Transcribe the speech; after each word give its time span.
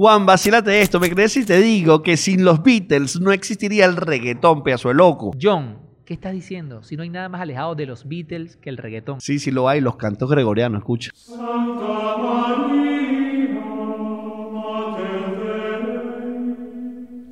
Juan, 0.00 0.26
vacílate 0.26 0.80
esto. 0.80 1.00
¿Me 1.00 1.10
crees 1.10 1.32
si 1.32 1.44
te 1.44 1.58
digo 1.58 2.04
que 2.04 2.16
sin 2.16 2.44
los 2.44 2.62
Beatles 2.62 3.20
no 3.20 3.32
existiría 3.32 3.84
el 3.84 3.96
reggaetón, 3.96 4.62
pedazo 4.62 4.90
de 4.90 4.94
loco? 4.94 5.32
John, 5.42 5.78
¿qué 6.04 6.14
estás 6.14 6.32
diciendo? 6.32 6.84
Si 6.84 6.96
no 6.96 7.02
hay 7.02 7.08
nada 7.08 7.28
más 7.28 7.40
alejado 7.40 7.74
de 7.74 7.86
los 7.86 8.06
Beatles 8.06 8.56
que 8.58 8.70
el 8.70 8.76
reggaetón. 8.76 9.20
Sí, 9.20 9.40
sí 9.40 9.50
lo 9.50 9.68
hay, 9.68 9.80
los 9.80 9.96
cantos 9.96 10.30
gregorianos, 10.30 10.82
escucha. 10.82 11.10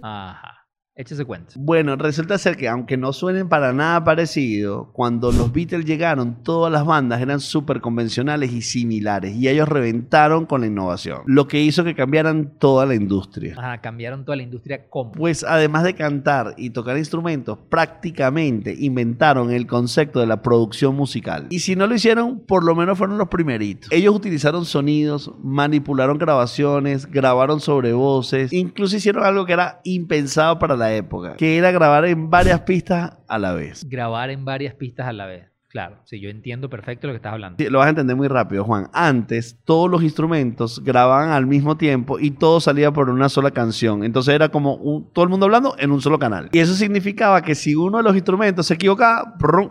Ajá. 0.02 0.55
Échese 0.98 1.26
cuenta. 1.26 1.52
Bueno, 1.56 1.94
resulta 1.96 2.38
ser 2.38 2.56
que 2.56 2.70
aunque 2.70 2.96
no 2.96 3.12
suenen 3.12 3.50
para 3.50 3.74
nada 3.74 4.02
parecido, 4.02 4.88
cuando 4.94 5.30
los 5.30 5.52
Beatles 5.52 5.84
llegaron, 5.84 6.42
todas 6.42 6.72
las 6.72 6.86
bandas 6.86 7.20
eran 7.20 7.40
súper 7.40 7.82
convencionales 7.82 8.50
y 8.50 8.62
similares, 8.62 9.36
y 9.36 9.46
ellos 9.46 9.68
reventaron 9.68 10.46
con 10.46 10.62
la 10.62 10.68
innovación, 10.68 11.20
lo 11.26 11.48
que 11.48 11.60
hizo 11.60 11.84
que 11.84 11.94
cambiaran 11.94 12.52
toda 12.58 12.86
la 12.86 12.94
industria. 12.94 13.56
Ajá, 13.58 13.82
cambiaron 13.82 14.24
toda 14.24 14.36
la 14.36 14.42
industria 14.42 14.88
como. 14.88 15.12
Pues 15.12 15.44
además 15.44 15.84
de 15.84 15.94
cantar 15.94 16.54
y 16.56 16.70
tocar 16.70 16.96
instrumentos, 16.96 17.58
prácticamente 17.68 18.74
inventaron 18.78 19.50
el 19.50 19.66
concepto 19.66 20.20
de 20.20 20.26
la 20.26 20.40
producción 20.40 20.96
musical. 20.96 21.46
Y 21.50 21.58
si 21.58 21.76
no 21.76 21.86
lo 21.86 21.94
hicieron, 21.94 22.40
por 22.40 22.64
lo 22.64 22.74
menos 22.74 22.96
fueron 22.96 23.18
los 23.18 23.28
primeritos. 23.28 23.92
Ellos 23.92 24.14
utilizaron 24.14 24.64
sonidos, 24.64 25.30
manipularon 25.42 26.16
grabaciones, 26.16 27.04
grabaron 27.04 27.60
sobre 27.60 27.92
voces, 27.92 28.50
incluso 28.54 28.96
hicieron 28.96 29.24
algo 29.24 29.44
que 29.44 29.52
era 29.52 29.82
impensado 29.84 30.58
para 30.58 30.74
la 30.74 30.85
época, 30.92 31.36
que 31.36 31.56
era 31.58 31.70
grabar 31.70 32.04
en 32.06 32.30
varias 32.30 32.60
pistas 32.60 33.18
a 33.28 33.38
la 33.38 33.52
vez. 33.52 33.84
Grabar 33.88 34.30
en 34.30 34.44
varias 34.44 34.74
pistas 34.74 35.06
a 35.06 35.12
la 35.12 35.26
vez. 35.26 35.46
Claro, 35.68 35.98
sí, 36.04 36.20
yo 36.20 36.30
entiendo 36.30 36.70
perfecto 36.70 37.06
lo 37.06 37.12
que 37.12 37.16
estás 37.16 37.34
hablando. 37.34 37.56
Sí, 37.62 37.68
Lo 37.68 37.80
vas 37.80 37.86
a 37.86 37.90
entender 37.90 38.16
muy 38.16 38.28
rápido, 38.28 38.64
Juan. 38.64 38.88
Antes, 38.94 39.58
todos 39.64 39.90
los 39.90 40.02
instrumentos 40.02 40.82
grababan 40.82 41.30
al 41.30 41.46
mismo 41.46 41.76
tiempo 41.76 42.18
y 42.18 42.30
todo 42.30 42.60
salía 42.60 42.92
por 42.92 43.10
una 43.10 43.28
sola 43.28 43.50
canción. 43.50 44.02
Entonces 44.02 44.34
era 44.34 44.48
como 44.48 44.76
un- 44.76 45.12
todo 45.12 45.24
el 45.24 45.28
mundo 45.28 45.44
hablando 45.46 45.74
en 45.78 45.90
un 45.92 46.00
solo 46.00 46.18
canal. 46.18 46.48
Y 46.52 46.60
eso 46.60 46.72
significaba 46.74 47.42
que 47.42 47.54
si 47.54 47.74
uno 47.74 47.98
de 47.98 48.04
los 48.04 48.14
instrumentos 48.14 48.66
se 48.66 48.74
equivocaba, 48.74 49.34
¡brum! 49.38 49.68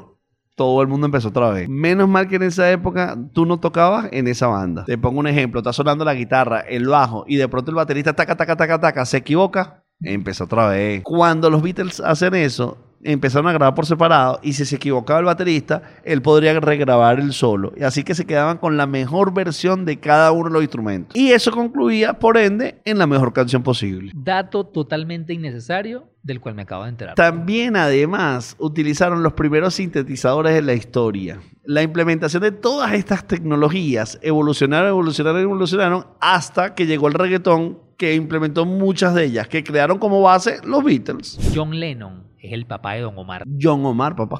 todo 0.55 0.81
el 0.81 0.88
mundo 0.88 1.05
empezó 1.07 1.29
otra 1.29 1.50
vez. 1.50 1.67
Menos 1.67 2.07
mal 2.07 2.27
que 2.29 2.35
en 2.38 2.44
esa 2.44 2.72
época 2.72 3.17
tú 3.33 3.45
no 3.45 3.59
tocabas 3.59 4.07
en 4.11 4.27
esa 4.27 4.47
banda. 4.47 4.85
Te 4.85 4.97
pongo 4.97 5.19
un 5.19 5.27
ejemplo, 5.27 5.59
está 5.59 5.73
sonando 5.73 6.05
la 6.05 6.13
guitarra, 6.13 6.61
el 6.61 6.88
bajo 6.88 7.25
y 7.27 7.35
de 7.38 7.47
pronto 7.50 7.72
el 7.72 7.75
baterista 7.75 8.13
taca 8.13 8.35
taca 8.38 8.55
taca 8.55 8.79
taca 8.79 9.05
se 9.05 9.17
equivoca, 9.17 9.83
empezó 10.05 10.45
otra 10.45 10.69
vez. 10.69 11.01
Cuando 11.03 11.49
los 11.49 11.61
Beatles 11.61 11.99
hacen 11.99 12.35
eso, 12.35 12.77
empezaron 13.05 13.47
a 13.47 13.53
grabar 13.53 13.75
por 13.75 13.85
separado 13.85 14.39
y 14.41 14.53
si 14.53 14.65
se 14.65 14.75
equivocaba 14.75 15.19
el 15.19 15.25
baterista, 15.25 15.83
él 16.03 16.21
podría 16.21 16.59
regrabar 16.59 17.19
el 17.19 17.33
solo. 17.33 17.73
Y 17.77 17.83
así 17.83 18.03
que 18.03 18.15
se 18.15 18.25
quedaban 18.25 18.57
con 18.57 18.77
la 18.77 18.87
mejor 18.87 19.33
versión 19.33 19.85
de 19.85 19.99
cada 19.99 20.31
uno 20.31 20.45
de 20.45 20.53
los 20.53 20.63
instrumentos. 20.63 21.15
Y 21.15 21.31
eso 21.31 21.51
concluía, 21.51 22.13
por 22.13 22.37
ende, 22.37 22.81
en 22.83 22.97
la 22.97 23.07
mejor 23.07 23.31
canción 23.31 23.63
posible. 23.63 24.11
Dato 24.15 24.65
totalmente 24.65 25.33
innecesario 25.33 26.09
del 26.23 26.41
cual 26.41 26.55
me 26.55 26.63
acabo 26.63 26.83
de 26.83 26.89
enterar. 26.89 27.15
También, 27.15 27.75
además, 27.75 28.55
utilizaron 28.57 29.21
los 29.21 29.33
primeros 29.33 29.75
sintetizadores 29.75 30.55
de 30.55 30.63
la 30.63 30.73
historia. 30.73 31.39
La 31.63 31.83
implementación 31.83 32.41
de 32.41 32.51
todas 32.51 32.93
estas 32.93 33.27
tecnologías 33.27 34.17
evolucionaron, 34.23 34.89
evolucionaron, 34.89 35.41
evolucionaron 35.41 36.07
hasta 36.19 36.73
que 36.73 36.87
llegó 36.87 37.07
el 37.07 37.13
reggaetón 37.13 37.84
que 37.97 38.15
implementó 38.15 38.65
muchas 38.65 39.13
de 39.13 39.25
ellas, 39.25 39.47
que 39.47 39.63
crearon 39.63 39.97
como 39.97 40.21
base 40.21 40.59
los 40.63 40.83
Beatles. 40.83 41.39
John 41.53 41.79
Lennon 41.79 42.23
es 42.39 42.53
el 42.53 42.65
papá 42.65 42.93
de 42.93 43.01
Don 43.01 43.17
Omar. 43.17 43.43
John 43.59 43.85
Omar, 43.85 44.15
papá. 44.15 44.33